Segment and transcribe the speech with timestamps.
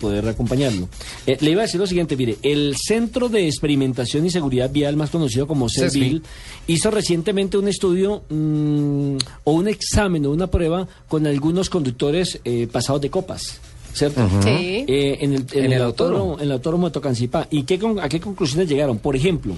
[0.00, 0.88] poder acompañarlo.
[1.26, 4.96] Eh, le iba a decir lo siguiente, mire, el Centro de Experimentación y Seguridad Vial,
[4.96, 6.22] más conocido como CESVIL,
[6.66, 12.66] hizo recientemente un estudio mm, o un examen o una prueba con algunos conductores eh,
[12.72, 13.60] pasados de copas.
[13.92, 14.28] ¿Cierto?
[14.44, 14.84] Sí.
[14.86, 16.38] Eh, en el, en En el el autódromo, autódromo.
[16.38, 17.48] en el autódromo de Tocancipá.
[17.50, 18.98] ¿Y qué, con- a qué conclusiones llegaron?
[18.98, 19.54] Por ejemplo,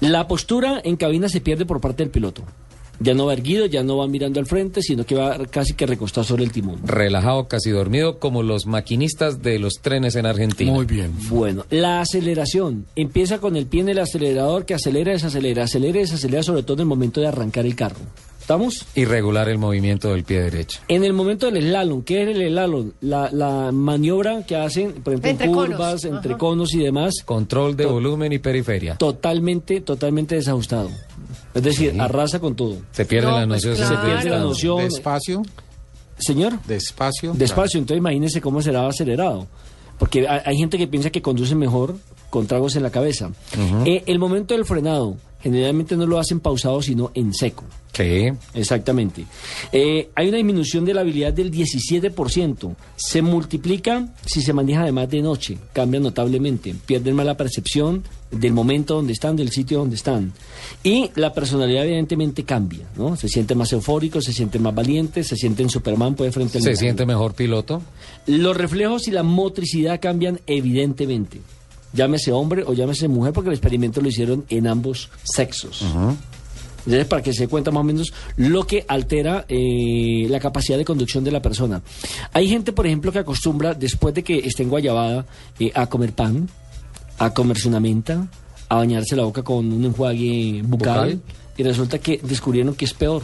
[0.00, 2.42] la postura en cabina se pierde por parte del piloto.
[3.00, 5.86] Ya no va erguido, ya no va mirando al frente, sino que va casi que
[5.86, 6.80] recostado sobre el timón.
[6.84, 10.72] Relajado, casi dormido, como los maquinistas de los trenes en Argentina.
[10.72, 11.12] Muy bien.
[11.28, 16.42] Bueno, la aceleración empieza con el pie en el acelerador que acelera, desacelera, acelera, desacelera,
[16.42, 17.96] sobre todo en el momento de arrancar el carro.
[18.40, 18.86] ¿Estamos?
[18.94, 20.78] Y regular el movimiento del pie derecho.
[20.86, 22.92] En el momento del slalom, ¿qué es el slalom?
[23.00, 25.70] La, la maniobra que hacen, por ejemplo, Entre en conos.
[25.76, 26.38] curvas, entre Ajá.
[26.38, 28.94] conos y demás, Control de To- volumen y periferia.
[28.98, 30.90] totalmente, totalmente desajustado.
[31.56, 31.98] Es decir, Sí.
[32.00, 32.76] arrasa con todo.
[32.92, 33.76] Se pierde No, la pues noción.
[33.76, 33.96] claro.
[34.02, 34.78] Se pierde la noción.
[34.84, 35.42] Despacio,
[36.18, 37.32] Señor, despacio.
[37.34, 39.46] despacio, entonces imagínese cómo será acelerado.
[39.98, 41.96] Porque hay, hay gente que piensa que conduce mejor
[42.30, 43.30] con tragos en la cabeza.
[43.86, 47.64] Eh, el momento del frenado, generalmente no lo hacen pausado, sino en seco.
[47.96, 48.28] Sí.
[48.52, 49.24] Exactamente.
[49.72, 52.76] Eh, hay una disminución de la habilidad del 17%.
[52.96, 55.56] Se multiplica si se maneja además de noche.
[55.72, 56.74] Cambia notablemente.
[56.84, 60.32] Pierden más la percepción del momento donde están, del sitio donde están.
[60.82, 63.16] Y la personalidad evidentemente cambia, ¿no?
[63.16, 66.64] Se siente más eufórico, se siente más valiente, se siente en Superman, puede frente al
[66.64, 67.80] Se siente mejor piloto.
[68.26, 71.40] Los reflejos y la motricidad cambian evidentemente.
[71.94, 75.82] Llámese hombre o llámese mujer, porque el experimento lo hicieron en ambos sexos.
[76.86, 80.84] Entonces, para que se cuenta más o menos lo que altera eh, la capacidad de
[80.84, 81.82] conducción de la persona.
[82.32, 85.26] Hay gente, por ejemplo, que acostumbra, después de que esté en Guayabada,
[85.58, 86.48] eh, a comer pan,
[87.18, 88.28] a comerse una menta,
[88.68, 91.20] a bañarse la boca con un enjuague bucal, Bucal.
[91.56, 93.22] y resulta que descubrieron que es peor.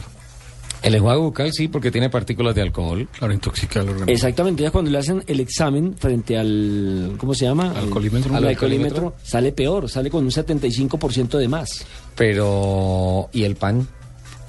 [0.83, 3.07] El enjuague bucal sí, porque tiene partículas de alcohol.
[3.17, 4.11] Claro, intoxica el organismo.
[4.11, 7.71] Exactamente, entonces cuando le hacen el examen frente al, ¿cómo se llama?
[7.71, 8.31] Alcoholímetro.
[8.35, 11.85] Al Al alcoholímetro, sale peor, sale con un 75% de más.
[12.15, 13.29] Pero.
[13.31, 13.87] ¿Y el pan?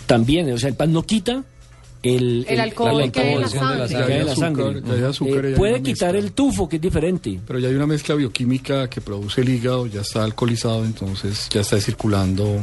[0.06, 1.44] También, o sea, el pan no quita
[2.03, 4.19] el, El alcohol la que hay en la la sangre.
[4.19, 4.33] en la
[5.09, 6.19] azúcar, ya Eh, ya puede quitar mezcla.
[6.28, 7.41] el tufo, que es diferente.
[7.47, 11.62] Pero ya hay una mezcla bioquímica que produce el hígado, ya está alcoholizado, entonces ya
[11.62, 12.61] está circulando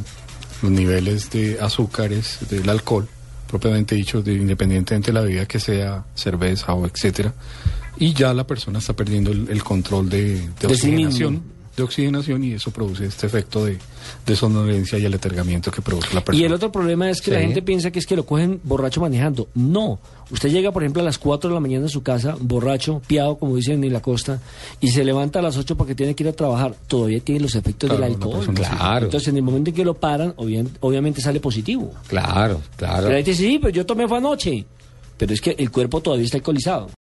[0.62, 3.08] los niveles de azúcares del alcohol,
[3.52, 7.34] propiamente dicho, de, independientemente de la bebida que sea, cerveza o etcétera,
[7.98, 11.40] y ya la persona está perdiendo el, el control de, de De sí.
[11.76, 13.78] De oxigenación y eso produce este efecto de,
[14.26, 16.42] de somnolencia y el atergamiento que produce la persona.
[16.42, 19.00] Y el otro problema es que la gente piensa que es que lo cogen borracho
[19.02, 19.48] manejando.
[19.56, 20.00] No.
[20.32, 23.38] Usted llega, por ejemplo, a las 4 de la mañana a su casa, borracho, piado,
[23.38, 24.40] como dicen en la costa,
[24.80, 26.74] y se levanta a las 8 porque tiene que ir a trabajar.
[26.88, 28.54] Todavía tiene los efectos Claro, del alcohol.
[28.54, 29.06] Claro.
[29.06, 31.92] Entonces, en el momento en que lo paran, obvia- obviamente sale positivo.
[32.08, 32.98] Claro, claro.
[33.04, 34.66] Pero la gente dice, sí, pero yo tomé fue anoche.
[35.18, 36.88] Pero es que el cuerpo todavía está alcoholizado.